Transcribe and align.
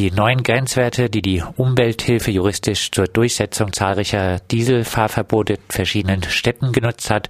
Die 0.00 0.10
neuen 0.10 0.42
Grenzwerte, 0.42 1.10
die 1.10 1.20
die 1.20 1.42
Umwelthilfe 1.56 2.30
juristisch 2.30 2.90
zur 2.90 3.04
Durchsetzung 3.04 3.74
zahlreicher 3.74 4.40
Dieselfahrverbote 4.50 5.52
in 5.52 5.60
verschiedenen 5.68 6.22
Städten 6.22 6.72
genutzt 6.72 7.10
hat, 7.10 7.28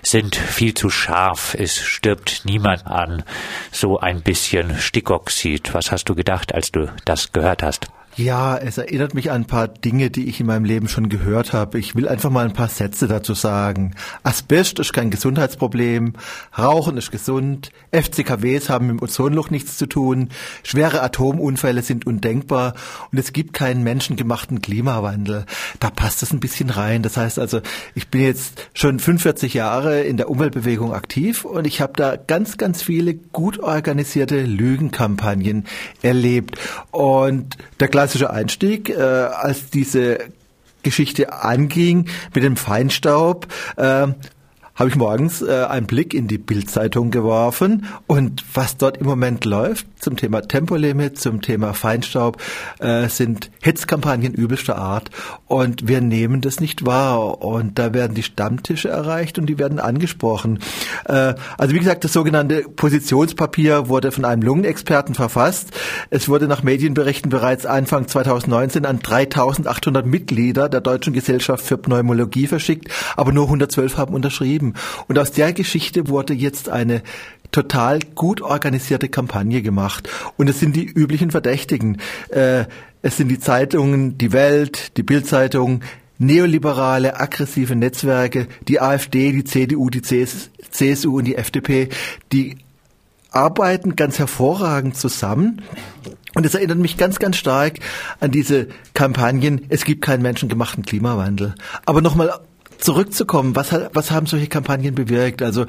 sind 0.00 0.36
viel 0.36 0.74
zu 0.74 0.90
scharf. 0.90 1.56
Es 1.58 1.76
stirbt 1.76 2.42
niemand 2.44 2.86
an 2.86 3.24
so 3.72 3.98
ein 3.98 4.22
bisschen 4.22 4.78
Stickoxid. 4.78 5.74
Was 5.74 5.90
hast 5.90 6.04
du 6.04 6.14
gedacht, 6.14 6.54
als 6.54 6.70
du 6.70 6.86
das 7.04 7.32
gehört 7.32 7.64
hast? 7.64 7.88
Ja, 8.16 8.56
es 8.56 8.78
erinnert 8.78 9.12
mich 9.14 9.32
an 9.32 9.42
ein 9.42 9.46
paar 9.46 9.66
Dinge, 9.66 10.08
die 10.08 10.28
ich 10.28 10.38
in 10.38 10.46
meinem 10.46 10.64
Leben 10.64 10.86
schon 10.86 11.08
gehört 11.08 11.52
habe. 11.52 11.80
Ich 11.80 11.96
will 11.96 12.06
einfach 12.06 12.30
mal 12.30 12.44
ein 12.44 12.52
paar 12.52 12.68
Sätze 12.68 13.08
dazu 13.08 13.34
sagen. 13.34 13.96
Asbest 14.22 14.78
ist 14.78 14.92
kein 14.92 15.10
Gesundheitsproblem, 15.10 16.12
Rauchen 16.56 16.96
ist 16.96 17.10
gesund, 17.10 17.70
FCKWs 17.90 18.68
haben 18.68 18.86
mit 18.86 19.00
dem 19.00 19.02
Ozonloch 19.02 19.50
nichts 19.50 19.78
zu 19.78 19.86
tun, 19.86 20.28
schwere 20.62 21.02
Atomunfälle 21.02 21.82
sind 21.82 22.06
undenkbar 22.06 22.74
und 23.10 23.18
es 23.18 23.32
gibt 23.32 23.52
keinen 23.52 23.82
menschengemachten 23.82 24.62
Klimawandel. 24.62 25.44
Da 25.80 25.90
passt 25.90 26.22
es 26.22 26.32
ein 26.32 26.38
bisschen 26.38 26.70
rein. 26.70 27.02
Das 27.02 27.16
heißt 27.16 27.40
also, 27.40 27.62
ich 27.96 28.08
bin 28.10 28.20
jetzt 28.20 28.68
schon 28.74 29.00
45 29.00 29.54
Jahre 29.54 30.02
in 30.02 30.18
der 30.18 30.30
Umweltbewegung 30.30 30.94
aktiv 30.94 31.44
und 31.44 31.66
ich 31.66 31.80
habe 31.80 31.94
da 31.96 32.14
ganz, 32.14 32.58
ganz 32.58 32.80
viele 32.80 33.14
gut 33.14 33.58
organisierte 33.58 34.42
Lügenkampagnen 34.42 35.64
erlebt. 36.00 36.60
Und 36.92 37.56
der 37.80 37.88
klassische 38.04 38.28
Einstieg, 38.28 38.90
äh, 38.90 39.00
als 39.00 39.70
diese 39.70 40.18
Geschichte 40.82 41.32
anging 41.32 42.10
mit 42.34 42.44
dem 42.44 42.58
Feinstaub, 42.58 43.46
äh, 43.78 44.08
habe 44.74 44.88
ich 44.88 44.96
morgens 44.96 45.40
äh, 45.40 45.66
einen 45.68 45.86
Blick 45.86 46.14
in 46.14 46.26
die 46.26 46.38
Bildzeitung 46.38 47.10
geworfen. 47.10 47.86
Und 48.06 48.44
was 48.54 48.76
dort 48.76 48.96
im 48.96 49.06
Moment 49.06 49.44
läuft 49.44 49.86
zum 50.00 50.16
Thema 50.16 50.42
Tempolimit, 50.42 51.18
zum 51.18 51.40
Thema 51.42 51.74
Feinstaub, 51.74 52.42
äh, 52.80 53.08
sind 53.08 53.50
Hitzkampagnen 53.62 54.34
übelster 54.34 54.76
Art. 54.76 55.10
Und 55.46 55.86
wir 55.86 56.00
nehmen 56.00 56.40
das 56.40 56.60
nicht 56.60 56.84
wahr. 56.84 57.42
Und 57.42 57.78
da 57.78 57.94
werden 57.94 58.14
die 58.14 58.24
Stammtische 58.24 58.88
erreicht 58.88 59.38
und 59.38 59.46
die 59.46 59.58
werden 59.58 59.78
angesprochen. 59.78 60.58
Äh, 61.04 61.34
also 61.56 61.74
wie 61.74 61.78
gesagt, 61.78 62.02
das 62.02 62.12
sogenannte 62.12 62.62
Positionspapier 62.62 63.88
wurde 63.88 64.10
von 64.10 64.24
einem 64.24 64.42
Lungenexperten 64.42 65.14
verfasst. 65.14 65.70
Es 66.10 66.28
wurde 66.28 66.48
nach 66.48 66.64
Medienberichten 66.64 67.30
bereits 67.30 67.64
Anfang 67.64 68.08
2019 68.08 68.86
an 68.86 68.98
3800 68.98 70.04
Mitglieder 70.04 70.68
der 70.68 70.80
Deutschen 70.80 71.12
Gesellschaft 71.12 71.64
für 71.64 71.78
Pneumologie 71.78 72.48
verschickt, 72.48 72.88
aber 73.16 73.32
nur 73.32 73.44
112 73.44 73.96
haben 73.96 74.14
unterschrieben 74.14 74.63
geschrieben. 74.72 74.74
Und 75.08 75.18
aus 75.18 75.32
der 75.32 75.52
Geschichte 75.52 76.08
wurde 76.08 76.34
jetzt 76.34 76.68
eine 76.68 77.02
total 77.50 78.00
gut 78.14 78.40
organisierte 78.40 79.08
Kampagne 79.08 79.62
gemacht. 79.62 80.08
Und 80.36 80.48
es 80.48 80.60
sind 80.60 80.74
die 80.74 80.86
üblichen 80.86 81.30
Verdächtigen. 81.30 81.98
Äh, 82.30 82.64
es 83.02 83.16
sind 83.16 83.28
die 83.28 83.38
Zeitungen, 83.38 84.18
die 84.18 84.32
Welt, 84.32 84.96
die 84.96 85.02
Bildzeitung, 85.02 85.82
neoliberale, 86.18 87.20
aggressive 87.20 87.76
Netzwerke, 87.76 88.48
die 88.66 88.80
AfD, 88.80 89.32
die 89.32 89.44
CDU, 89.44 89.90
die 89.90 90.02
CSU 90.02 91.18
und 91.18 91.24
die 91.24 91.36
FDP, 91.36 91.90
die 92.32 92.56
arbeiten 93.30 93.96
ganz 93.96 94.18
hervorragend 94.18 94.96
zusammen. 94.96 95.62
Und 96.34 96.46
es 96.46 96.54
erinnert 96.54 96.78
mich 96.78 96.96
ganz, 96.96 97.18
ganz 97.18 97.36
stark 97.36 97.78
an 98.20 98.30
diese 98.30 98.68
Kampagnen, 98.94 99.66
es 99.68 99.84
gibt 99.84 100.02
keinen 100.02 100.22
menschengemachten 100.22 100.84
Klimawandel. 100.84 101.54
Aber 101.84 102.00
nochmal 102.00 102.32
zurückzukommen, 102.84 103.56
was, 103.56 103.74
was 103.92 104.10
haben 104.10 104.26
solche 104.26 104.46
Kampagnen 104.46 104.94
bewirkt? 104.94 105.42
Also 105.42 105.64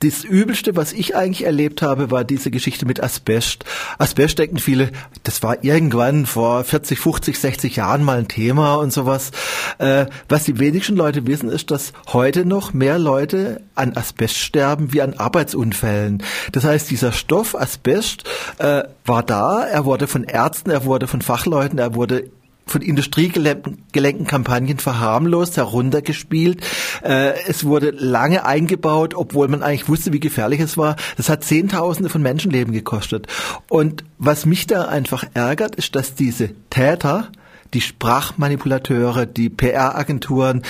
das 0.00 0.24
Übelste, 0.24 0.76
was 0.76 0.92
ich 0.92 1.16
eigentlich 1.16 1.44
erlebt 1.44 1.82
habe, 1.82 2.10
war 2.10 2.24
diese 2.24 2.50
Geschichte 2.50 2.86
mit 2.86 3.02
Asbest. 3.02 3.64
Asbest 3.98 4.38
denken 4.38 4.58
viele, 4.58 4.90
das 5.24 5.42
war 5.42 5.64
irgendwann 5.64 6.26
vor 6.26 6.62
40, 6.64 6.98
50, 6.98 7.38
60 7.38 7.76
Jahren 7.76 8.04
mal 8.04 8.18
ein 8.18 8.28
Thema 8.28 8.76
und 8.76 8.92
sowas. 8.92 9.30
Äh, 9.78 10.06
was 10.28 10.44
die 10.44 10.58
wenigsten 10.58 10.96
Leute 10.96 11.26
wissen, 11.26 11.48
ist, 11.48 11.70
dass 11.70 11.92
heute 12.12 12.44
noch 12.44 12.72
mehr 12.72 12.98
Leute 12.98 13.60
an 13.74 13.96
Asbest 13.96 14.36
sterben 14.36 14.92
wie 14.92 15.02
an 15.02 15.14
Arbeitsunfällen. 15.14 16.22
Das 16.52 16.64
heißt, 16.64 16.90
dieser 16.90 17.12
Stoff 17.12 17.54
Asbest 17.54 18.24
äh, 18.58 18.84
war 19.04 19.22
da, 19.22 19.64
er 19.64 19.84
wurde 19.84 20.06
von 20.06 20.24
Ärzten, 20.24 20.70
er 20.70 20.84
wurde 20.84 21.06
von 21.06 21.22
Fachleuten, 21.22 21.78
er 21.78 21.94
wurde 21.94 22.30
von 22.70 22.82
industriegelenkten 22.82 24.26
Kampagnen 24.26 24.78
verharmlost, 24.78 25.56
heruntergespielt. 25.56 26.60
Äh, 27.02 27.34
es 27.46 27.64
wurde 27.64 27.90
lange 27.90 28.44
eingebaut, 28.44 29.14
obwohl 29.14 29.48
man 29.48 29.62
eigentlich 29.62 29.88
wusste, 29.88 30.12
wie 30.12 30.20
gefährlich 30.20 30.60
es 30.60 30.76
war. 30.76 30.96
Das 31.16 31.28
hat 31.28 31.44
Zehntausende 31.44 32.08
von 32.10 32.22
Menschenleben 32.22 32.72
gekostet. 32.72 33.26
Und 33.68 34.04
was 34.18 34.46
mich 34.46 34.66
da 34.66 34.86
einfach 34.86 35.24
ärgert, 35.34 35.76
ist, 35.76 35.94
dass 35.94 36.14
diese 36.14 36.50
Täter, 36.70 37.30
die 37.74 37.80
Sprachmanipulateure, 37.80 39.26
die 39.26 39.50
PR-Agenturen, 39.50 40.62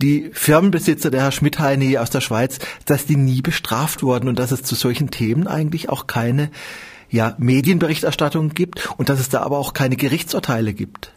die 0.00 0.30
Firmenbesitzer, 0.32 1.10
der 1.10 1.22
Herr 1.22 1.32
Schmidheini 1.32 1.98
aus 1.98 2.10
der 2.10 2.20
Schweiz, 2.20 2.58
dass 2.86 3.06
die 3.06 3.16
nie 3.16 3.42
bestraft 3.42 4.02
wurden 4.02 4.28
und 4.28 4.38
dass 4.38 4.52
es 4.52 4.62
zu 4.62 4.74
solchen 4.74 5.10
Themen 5.10 5.46
eigentlich 5.46 5.88
auch 5.88 6.06
keine 6.06 6.50
ja, 7.10 7.34
Medienberichterstattung 7.38 8.50
gibt 8.50 8.88
und 8.96 9.08
dass 9.08 9.20
es 9.20 9.28
da 9.28 9.42
aber 9.42 9.58
auch 9.58 9.72
keine 9.72 9.96
Gerichtsurteile 9.96 10.74
gibt. 10.74 11.12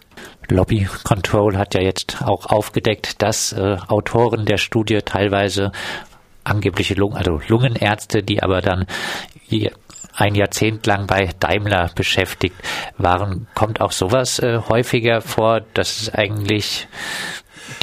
Lobby 0.49 0.87
Control 1.03 1.57
hat 1.57 1.73
ja 1.73 1.81
jetzt 1.81 2.21
auch 2.23 2.45
aufgedeckt, 2.45 3.21
dass 3.21 3.53
äh, 3.53 3.77
Autoren 3.87 4.45
der 4.45 4.57
Studie 4.57 4.99
teilweise 5.03 5.71
angebliche 6.43 6.93
Lungen, 6.93 7.17
also 7.17 7.41
Lungenärzte, 7.47 8.23
die 8.23 8.41
aber 8.41 8.61
dann 8.61 8.85
ein 10.15 10.35
Jahrzehnt 10.35 10.85
lang 10.87 11.07
bei 11.07 11.29
Daimler 11.39 11.91
beschäftigt 11.93 12.55
waren. 12.97 13.47
Kommt 13.53 13.81
auch 13.81 13.91
sowas 13.91 14.39
äh, 14.39 14.59
häufiger 14.69 15.21
vor, 15.21 15.61
dass 15.73 16.01
es 16.01 16.13
eigentlich 16.13 16.87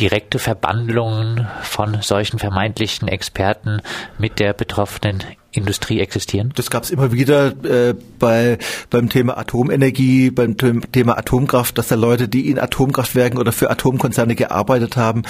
direkte 0.00 0.38
Verbandlungen 0.38 1.46
von 1.62 2.00
solchen 2.00 2.38
vermeintlichen 2.38 3.06
Experten 3.06 3.82
mit 4.18 4.40
der 4.40 4.52
betroffenen 4.54 5.22
Industrie 5.54 6.00
existieren? 6.00 6.52
Das 6.54 6.70
gab 6.70 6.84
es 6.84 6.90
immer 6.90 7.12
wieder 7.12 7.54
äh, 7.64 7.94
bei 8.18 8.58
beim 8.90 9.08
Thema 9.08 9.38
Atomenergie, 9.38 10.30
beim 10.30 10.56
Thema 10.56 11.18
Atomkraft, 11.18 11.78
dass 11.78 11.88
da 11.88 11.94
Leute, 11.94 12.28
die 12.28 12.50
in 12.50 12.58
Atomkraftwerken 12.58 13.38
oder 13.38 13.52
für 13.52 13.70
Atomkonzerne 13.70 14.34
gearbeitet 14.34 14.96
haben, 14.96 15.22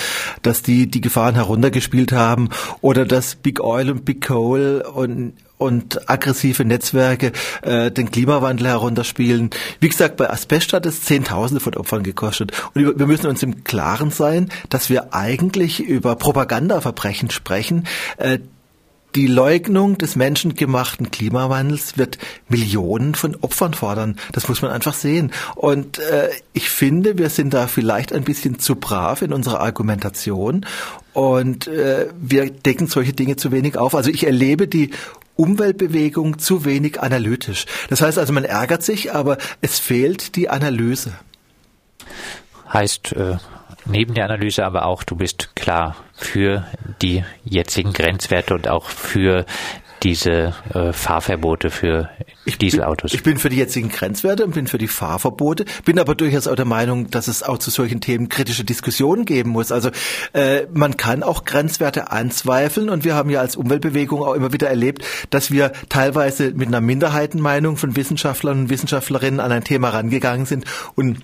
dass 0.42 0.62
die 0.62 0.90
die 0.90 1.00
Gefahren 1.00 1.34
heruntergespielt 1.34 2.12
haben 2.12 2.50
oder 2.80 3.04
dass 3.04 3.34
Big 3.34 3.60
Oil 3.60 3.90
und 3.90 4.04
Big 4.04 4.26
Coal 4.26 4.84
und 4.94 5.34
und 5.56 6.10
aggressive 6.10 6.64
Netzwerke 6.64 7.32
äh, 7.62 7.90
den 7.90 8.10
Klimawandel 8.10 8.68
herunterspielen. 8.68 9.50
Wie 9.80 9.88
gesagt, 9.88 10.16
bei 10.16 10.28
Asbest 10.28 10.72
hat 10.72 10.84
es 10.84 11.02
Zehntausende 11.02 11.60
von 11.60 11.74
Opfern 11.74 12.02
gekostet. 12.02 12.52
Und 12.74 12.98
wir 12.98 13.06
müssen 13.06 13.26
uns 13.26 13.42
im 13.42 13.64
Klaren 13.64 14.10
sein, 14.10 14.50
dass 14.68 14.90
wir 14.90 15.14
eigentlich 15.14 15.80
über 15.80 16.16
Propagandaverbrechen 16.16 17.30
sprechen, 17.30 17.86
äh, 18.16 18.38
die 19.14 19.26
Leugnung 19.26 19.96
des 19.98 20.16
menschengemachten 20.16 21.10
Klimawandels 21.10 21.96
wird 21.96 22.18
Millionen 22.48 23.14
von 23.14 23.36
Opfern 23.40 23.74
fordern. 23.74 24.16
Das 24.32 24.48
muss 24.48 24.62
man 24.62 24.70
einfach 24.70 24.94
sehen. 24.94 25.32
Und 25.54 25.98
äh, 25.98 26.30
ich 26.52 26.68
finde, 26.68 27.16
wir 27.18 27.30
sind 27.30 27.54
da 27.54 27.66
vielleicht 27.66 28.12
ein 28.12 28.24
bisschen 28.24 28.58
zu 28.58 28.76
brav 28.76 29.22
in 29.22 29.32
unserer 29.32 29.60
Argumentation 29.60 30.66
und 31.12 31.68
äh, 31.68 32.08
wir 32.20 32.50
decken 32.50 32.88
solche 32.88 33.12
Dinge 33.12 33.36
zu 33.36 33.52
wenig 33.52 33.76
auf. 33.76 33.94
Also 33.94 34.10
ich 34.10 34.26
erlebe 34.26 34.66
die 34.66 34.90
Umweltbewegung 35.36 36.38
zu 36.38 36.64
wenig 36.64 37.00
analytisch. 37.00 37.66
Das 37.88 38.00
heißt 38.00 38.18
also, 38.18 38.32
man 38.32 38.44
ärgert 38.44 38.82
sich, 38.82 39.12
aber 39.12 39.38
es 39.60 39.78
fehlt 39.78 40.36
die 40.36 40.48
Analyse. 40.48 41.12
Heißt, 42.72 43.12
äh, 43.12 43.36
neben 43.86 44.14
der 44.14 44.24
Analyse 44.24 44.64
aber 44.64 44.86
auch, 44.86 45.02
du 45.02 45.16
bist 45.16 45.54
klar 45.56 45.96
für 46.14 46.66
die 47.02 47.24
jetzigen 47.44 47.92
Grenzwerte 47.92 48.54
und 48.54 48.68
auch 48.68 48.86
für 48.86 49.44
diese 50.04 50.54
äh, 50.74 50.92
Fahrverbote 50.92 51.70
für 51.70 52.10
ich 52.44 52.58
Dieselautos. 52.58 53.12
Bin, 53.12 53.18
ich 53.18 53.22
bin 53.22 53.38
für 53.38 53.48
die 53.48 53.56
jetzigen 53.56 53.88
Grenzwerte 53.88 54.44
und 54.44 54.54
bin 54.54 54.66
für 54.66 54.76
die 54.76 54.86
Fahrverbote, 54.86 55.64
bin 55.86 55.98
aber 55.98 56.14
durchaus 56.14 56.46
auch 56.46 56.56
der 56.56 56.66
Meinung, 56.66 57.10
dass 57.10 57.26
es 57.26 57.42
auch 57.42 57.56
zu 57.56 57.70
solchen 57.70 58.02
Themen 58.02 58.28
kritische 58.28 58.64
Diskussionen 58.64 59.24
geben 59.24 59.50
muss. 59.50 59.72
Also 59.72 59.90
äh, 60.34 60.66
man 60.72 60.98
kann 60.98 61.22
auch 61.22 61.46
Grenzwerte 61.46 62.12
anzweifeln 62.12 62.90
und 62.90 63.04
wir 63.04 63.14
haben 63.14 63.30
ja 63.30 63.40
als 63.40 63.56
Umweltbewegung 63.56 64.22
auch 64.22 64.34
immer 64.34 64.52
wieder 64.52 64.68
erlebt, 64.68 65.04
dass 65.30 65.50
wir 65.50 65.72
teilweise 65.88 66.52
mit 66.52 66.68
einer 66.68 66.82
Minderheitenmeinung 66.82 67.78
von 67.78 67.96
Wissenschaftlern 67.96 68.60
und 68.60 68.68
Wissenschaftlerinnen 68.68 69.40
an 69.40 69.52
ein 69.52 69.64
Thema 69.64 69.88
rangegangen 69.88 70.44
sind 70.44 70.66
und 70.96 71.22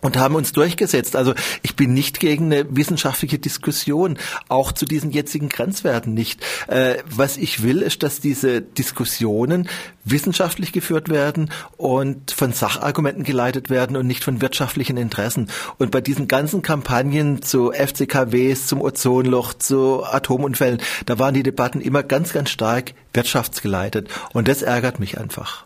und 0.00 0.16
haben 0.16 0.34
uns 0.34 0.52
durchgesetzt. 0.52 1.16
Also 1.16 1.34
ich 1.62 1.76
bin 1.76 1.94
nicht 1.94 2.20
gegen 2.20 2.46
eine 2.46 2.76
wissenschaftliche 2.76 3.38
Diskussion, 3.38 4.18
auch 4.48 4.72
zu 4.72 4.86
diesen 4.86 5.10
jetzigen 5.10 5.48
Grenzwerten 5.48 6.14
nicht. 6.14 6.40
Äh, 6.68 6.96
was 7.08 7.36
ich 7.36 7.62
will, 7.62 7.82
ist, 7.82 8.02
dass 8.02 8.20
diese 8.20 8.60
Diskussionen 8.62 9.68
wissenschaftlich 10.04 10.72
geführt 10.72 11.08
werden 11.08 11.50
und 11.76 12.30
von 12.30 12.52
Sachargumenten 12.52 13.24
geleitet 13.24 13.70
werden 13.70 13.96
und 13.96 14.06
nicht 14.06 14.24
von 14.24 14.40
wirtschaftlichen 14.40 14.96
Interessen. 14.96 15.48
Und 15.78 15.90
bei 15.90 16.00
diesen 16.00 16.28
ganzen 16.28 16.62
Kampagnen 16.62 17.42
zu 17.42 17.72
FCKWs, 17.72 18.66
zum 18.66 18.80
Ozonloch, 18.80 19.54
zu 19.54 20.04
Atomunfällen, 20.04 20.80
da 21.06 21.18
waren 21.18 21.34
die 21.34 21.42
Debatten 21.42 21.80
immer 21.80 22.02
ganz, 22.02 22.32
ganz 22.32 22.50
stark 22.50 22.94
wirtschaftsgeleitet. 23.12 24.08
Und 24.32 24.48
das 24.48 24.62
ärgert 24.62 24.98
mich 24.98 25.18
einfach. 25.18 25.64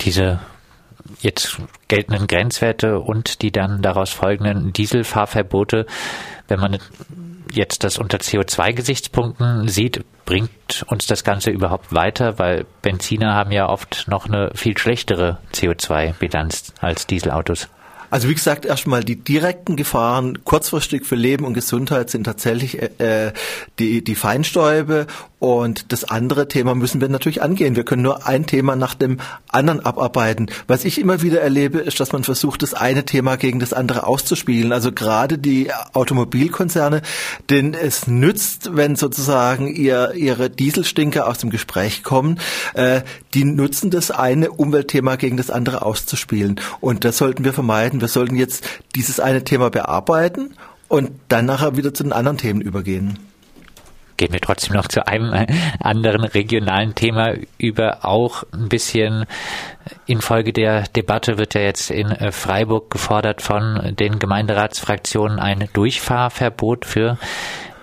Diese 0.00 0.40
jetzt 1.20 1.58
geltenden 1.88 2.26
Grenzwerte 2.26 3.00
und 3.00 3.42
die 3.42 3.52
dann 3.52 3.82
daraus 3.82 4.10
folgenden 4.10 4.72
Dieselfahrverbote, 4.72 5.86
wenn 6.48 6.60
man 6.60 6.78
jetzt 7.52 7.84
das 7.84 7.98
unter 7.98 8.18
CO2-Gesichtspunkten 8.18 9.68
sieht, 9.68 10.04
bringt 10.24 10.84
uns 10.88 11.06
das 11.06 11.24
Ganze 11.24 11.50
überhaupt 11.50 11.94
weiter, 11.94 12.38
weil 12.38 12.66
Benziner 12.82 13.34
haben 13.34 13.52
ja 13.52 13.68
oft 13.68 14.06
noch 14.08 14.26
eine 14.26 14.50
viel 14.54 14.76
schlechtere 14.76 15.38
CO2-Bilanz 15.54 16.74
als 16.80 17.06
Dieselautos. 17.06 17.68
Also 18.10 18.28
wie 18.28 18.34
gesagt, 18.34 18.64
erstmal 18.64 19.02
die 19.02 19.16
direkten 19.16 19.76
Gefahren 19.76 20.44
kurzfristig 20.44 21.04
für 21.04 21.16
Leben 21.16 21.44
und 21.44 21.54
Gesundheit 21.54 22.08
sind 22.10 22.24
tatsächlich 22.24 22.80
äh, 23.00 23.32
die, 23.78 24.04
die 24.04 24.14
Feinstäube 24.14 25.06
und 25.38 25.92
das 25.92 26.04
andere 26.04 26.48
Thema 26.48 26.74
müssen 26.74 27.02
wir 27.02 27.10
natürlich 27.10 27.42
angehen. 27.42 27.76
Wir 27.76 27.84
können 27.84 28.02
nur 28.02 28.26
ein 28.26 28.46
Thema 28.46 28.74
nach 28.74 28.94
dem 28.94 29.18
anderen 29.48 29.84
abarbeiten. 29.84 30.48
Was 30.66 30.86
ich 30.86 30.98
immer 30.98 31.20
wieder 31.20 31.42
erlebe, 31.42 31.78
ist, 31.78 32.00
dass 32.00 32.12
man 32.12 32.24
versucht, 32.24 32.62
das 32.62 32.72
eine 32.72 33.04
Thema 33.04 33.36
gegen 33.36 33.60
das 33.60 33.74
andere 33.74 34.06
auszuspielen. 34.06 34.72
Also 34.72 34.92
gerade 34.92 35.36
die 35.36 35.70
Automobilkonzerne, 35.92 37.02
denen 37.50 37.74
es 37.74 38.06
nützt, 38.06 38.76
wenn 38.76 38.96
sozusagen 38.96 39.68
ihr, 39.68 40.14
ihre 40.14 40.48
Dieselstinker 40.48 41.28
aus 41.28 41.36
dem 41.36 41.50
Gespräch 41.50 42.02
kommen, 42.02 42.40
äh, 42.72 43.02
die 43.34 43.44
nutzen 43.44 43.90
das 43.90 44.10
eine 44.10 44.50
Umweltthema 44.52 45.16
gegen 45.16 45.36
das 45.36 45.50
andere 45.50 45.82
auszuspielen. 45.82 46.58
Und 46.80 47.04
das 47.04 47.18
sollten 47.18 47.44
wir 47.44 47.52
vermeiden. 47.52 48.00
Wir 48.00 48.08
sollten 48.08 48.36
jetzt 48.36 48.64
dieses 48.94 49.20
eine 49.20 49.44
Thema 49.44 49.68
bearbeiten 49.68 50.54
und 50.88 51.10
dann 51.28 51.44
nachher 51.44 51.76
wieder 51.76 51.92
zu 51.92 52.04
den 52.04 52.12
anderen 52.12 52.38
Themen 52.38 52.62
übergehen 52.62 53.18
gehen 54.16 54.32
wir 54.32 54.40
trotzdem 54.40 54.74
noch 54.74 54.88
zu 54.88 55.06
einem 55.06 55.46
anderen 55.80 56.24
regionalen 56.24 56.94
Thema 56.94 57.34
über. 57.58 58.04
Auch 58.04 58.44
ein 58.52 58.68
bisschen 58.68 59.26
infolge 60.06 60.52
der 60.52 60.82
Debatte 60.88 61.38
wird 61.38 61.54
ja 61.54 61.62
jetzt 61.62 61.90
in 61.90 62.10
äh, 62.10 62.32
Freiburg 62.32 62.90
gefordert 62.90 63.42
von 63.42 63.94
den 63.98 64.18
Gemeinderatsfraktionen 64.18 65.38
ein 65.38 65.68
Durchfahrverbot 65.72 66.84
für 66.84 67.18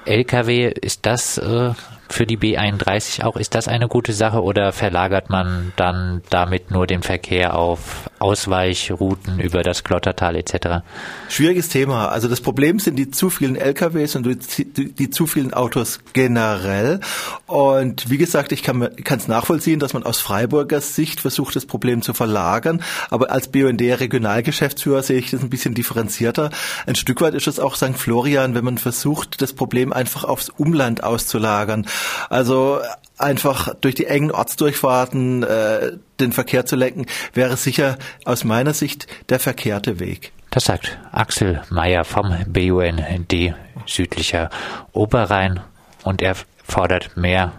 Lkw. 0.05 0.73
Ist 0.81 1.05
das 1.05 1.37
äh, 1.37 1.71
für 2.09 2.25
die 2.25 2.37
B31 2.37 3.23
auch, 3.23 3.37
ist 3.37 3.55
das 3.55 3.67
eine 3.67 3.87
gute 3.87 4.13
Sache 4.13 4.43
oder 4.43 4.71
verlagert 4.71 5.29
man 5.29 5.73
dann 5.75 6.21
damit 6.29 6.69
nur 6.69 6.85
den 6.85 7.01
Verkehr 7.01 7.55
auf 7.57 8.09
Ausweichrouten 8.23 9.39
über 9.39 9.63
das 9.63 9.83
Klottertal 9.83 10.37
etc.? 10.37 10.81
Schwieriges 11.27 11.67
Thema. 11.67 12.07
Also 12.07 12.29
das 12.29 12.39
Problem 12.39 12.79
sind 12.79 12.95
die 12.95 13.11
zu 13.11 13.29
vielen 13.29 13.57
LKWs 13.57 14.15
und 14.15 14.25
die, 14.25 15.09
zu 15.09 15.27
vielen 15.27 15.53
Autos 15.53 15.99
generell. 16.13 17.01
Und 17.47 18.09
wie 18.09 18.17
gesagt, 18.17 18.53
ich 18.53 18.63
kann 18.63 18.81
es 18.81 19.27
nachvollziehen, 19.27 19.79
dass 19.79 19.93
man 19.93 20.03
aus 20.03 20.19
Freiburger 20.19 20.79
Sicht 20.79 21.19
versucht, 21.19 21.57
das 21.57 21.65
Problem 21.65 22.01
zu 22.01 22.13
verlagern. 22.13 22.81
Aber 23.09 23.29
als 23.29 23.49
BUND 23.49 23.81
Regionalgeschäftsführer 23.81 25.03
sehe 25.03 25.19
ich 25.19 25.31
das 25.31 25.41
ein 25.41 25.49
bisschen 25.49 25.73
differenzierter. 25.73 26.49
Ein 26.87 26.95
Stück 26.95 27.19
weit 27.19 27.33
ist 27.33 27.47
es 27.47 27.59
auch 27.59 27.75
St. 27.75 27.97
Florian, 27.97 28.55
wenn 28.55 28.63
man 28.63 28.77
versucht, 28.77 29.41
das 29.41 29.51
Problem 29.51 29.91
einfach 29.91 30.23
aufs 30.23 30.47
Umland 30.47 31.03
auszulagern. 31.03 31.85
Also 32.29 32.79
einfach 33.17 33.73
durch 33.75 33.95
die 33.95 34.05
engen 34.05 34.31
Ortsdurchfahrten 34.31 35.43
äh, 35.43 35.91
den 36.19 36.31
Verkehr 36.31 36.65
zu 36.65 36.75
lenken, 36.75 37.05
wäre 37.33 37.57
sicher 37.57 37.97
aus 38.25 38.43
meiner 38.43 38.73
Sicht 38.73 39.07
der 39.29 39.39
verkehrte 39.39 39.99
Weg. 39.99 40.31
Das 40.49 40.65
sagt 40.65 40.99
Axel 41.11 41.61
Meyer 41.69 42.05
vom 42.05 42.35
BUND 42.47 43.55
südlicher 43.87 44.49
Oberrhein 44.91 45.61
und 46.03 46.21
er 46.21 46.35
fordert 46.63 47.17
mehr 47.17 47.53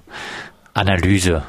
Analyse, 0.74 1.42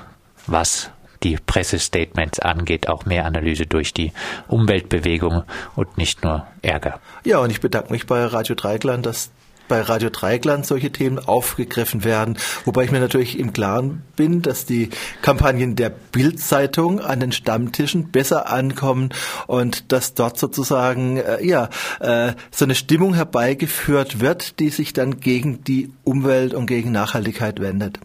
was 0.47 0.89
die 1.23 1.37
Pressestatements 1.37 2.39
angeht, 2.39 2.87
auch 2.87 3.05
mehr 3.05 3.25
Analyse 3.25 3.65
durch 3.65 3.93
die 3.93 4.11
Umweltbewegung 4.47 5.43
und 5.75 5.97
nicht 5.97 6.23
nur 6.23 6.45
Ärger. 6.61 6.99
Ja, 7.23 7.39
und 7.39 7.49
ich 7.49 7.61
bedanke 7.61 7.91
mich 7.91 8.05
bei 8.05 8.25
Radio 8.25 8.55
Dreigland, 8.55 9.05
dass 9.05 9.31
bei 9.67 9.81
Radio 9.81 10.09
Dreigland 10.09 10.65
solche 10.65 10.91
Themen 10.91 11.19
aufgegriffen 11.19 12.03
werden, 12.03 12.37
wobei 12.65 12.83
ich 12.85 12.91
mir 12.91 12.99
natürlich 12.99 13.39
im 13.39 13.53
Klaren 13.53 14.03
bin, 14.15 14.41
dass 14.41 14.65
die 14.65 14.89
Kampagnen 15.21 15.75
der 15.75 15.89
Bildzeitung 15.89 16.99
an 16.99 17.19
den 17.19 17.31
Stammtischen 17.31 18.11
besser 18.11 18.49
ankommen 18.49 19.09
und 19.47 19.91
dass 19.91 20.13
dort 20.13 20.37
sozusagen 20.37 21.17
äh, 21.17 21.45
ja 21.45 21.69
äh, 21.99 22.33
so 22.51 22.65
eine 22.65 22.75
Stimmung 22.75 23.13
herbeigeführt 23.13 24.19
wird, 24.19 24.59
die 24.59 24.69
sich 24.69 24.93
dann 24.93 25.19
gegen 25.19 25.63
die 25.63 25.91
Umwelt 26.03 26.53
und 26.53 26.67
gegen 26.67 26.91
Nachhaltigkeit 26.91 27.59
wendet. 27.59 27.99